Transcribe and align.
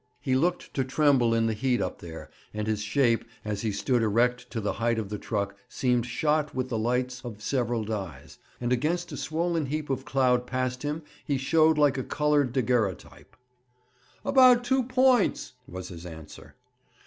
He 0.19 0.35
looked 0.35 0.73
to 0.73 0.83
tremble 0.83 1.31
in 1.31 1.45
the 1.45 1.53
heat 1.53 1.79
up 1.79 1.99
there, 1.99 2.31
and 2.55 2.65
his 2.65 2.81
shape, 2.81 3.23
as 3.45 3.61
he 3.61 3.71
stood 3.71 4.01
erect 4.01 4.49
to 4.49 4.59
the 4.59 4.73
height 4.81 4.97
of 4.97 5.09
the 5.09 5.19
truck, 5.19 5.55
seemed 5.69 6.07
shot 6.07 6.55
with 6.55 6.69
the 6.69 6.77
lights 6.79 7.23
of 7.23 7.39
several 7.43 7.83
dyes, 7.83 8.39
and 8.59 8.73
against 8.73 9.11
a 9.11 9.15
swollen 9.17 9.67
heap 9.67 9.91
of 9.91 10.03
cloud 10.03 10.47
past 10.47 10.81
him 10.81 11.03
he 11.23 11.37
showed 11.37 11.77
like 11.77 11.99
a 11.99 12.03
coloured 12.03 12.51
daguerreotype. 12.51 13.35
'About 14.25 14.63
two 14.63 14.81
points,' 14.81 15.53
was 15.67 15.89
his 15.89 16.07
answer. 16.07 16.55